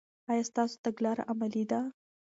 [0.29, 1.79] آیا ستاسو تګلاره عملي ده؟